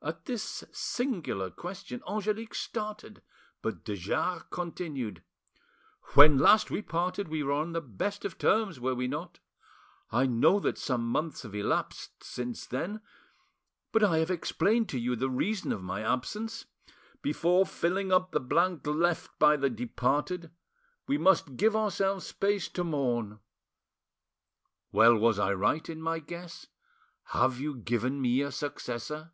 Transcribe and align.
At 0.00 0.26
this 0.26 0.62
singular 0.70 1.50
question 1.50 2.04
Angelique 2.06 2.54
started, 2.54 3.20
but 3.62 3.82
de 3.84 3.96
Jars 3.96 4.44
continued— 4.48 5.24
"When 6.14 6.38
last 6.38 6.70
we 6.70 6.82
parted 6.82 7.26
we 7.26 7.42
were 7.42 7.50
on 7.52 7.72
the 7.72 7.80
best 7.80 8.24
of 8.24 8.38
terms, 8.38 8.78
were 8.78 8.94
we 8.94 9.08
not? 9.08 9.40
I 10.12 10.24
know 10.26 10.60
that 10.60 10.78
some 10.78 11.04
months 11.04 11.42
have 11.42 11.52
elapsed 11.52 12.22
since 12.22 12.64
then, 12.64 13.00
but 13.90 14.04
I 14.04 14.18
have 14.18 14.30
explained 14.30 14.88
to 14.90 15.00
you 15.00 15.16
the 15.16 15.28
reason 15.28 15.72
of 15.72 15.82
my 15.82 16.00
absence. 16.02 16.66
Before 17.20 17.66
filling 17.66 18.12
up 18.12 18.30
the 18.30 18.38
blank 18.40 18.86
left 18.86 19.36
by 19.40 19.56
the 19.56 19.68
departed 19.68 20.52
we 21.08 21.18
must 21.18 21.56
give 21.56 21.74
ourselves 21.74 22.24
space 22.24 22.68
to 22.68 22.84
mourn. 22.84 23.40
Well, 24.92 25.16
was 25.18 25.40
I 25.40 25.54
right 25.54 25.86
in 25.88 26.00
my 26.00 26.20
guess? 26.20 26.68
Have 27.30 27.58
you 27.58 27.74
given 27.74 28.22
me 28.22 28.42
a 28.42 28.52
successor?" 28.52 29.32